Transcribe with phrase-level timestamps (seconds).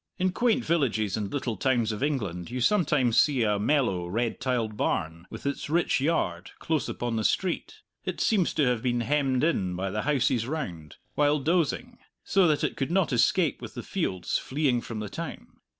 [0.17, 4.75] In quaint villages and little towns of England you sometimes see a mellow red tiled
[4.75, 9.43] barn, with its rich yard, close upon the street; it seems to have been hemmed
[9.43, 13.83] in by the houses round, while dozing, so that it could not escape with the
[13.83, 15.59] fields fleeing from the town.